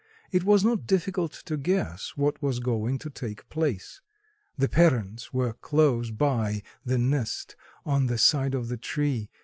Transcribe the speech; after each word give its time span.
It 0.31 0.43
was 0.43 0.63
not 0.65 0.87
difficult 0.87 1.31
to 1.45 1.57
guess 1.57 2.13
what 2.17 2.41
was 2.41 2.57
going 2.59 2.97
to 2.97 3.09
take 3.11 3.47
place. 3.49 4.01
The 4.57 4.67
parents 4.67 5.31
were 5.31 5.53
close 5.53 6.09
by 6.09 6.63
the 6.83 6.97
nest 6.97 7.55
on 7.85 8.07
the 8.07 8.17
side 8.17 8.55
of 8.55 8.67
the 8.67 8.77
tree. 8.77 9.29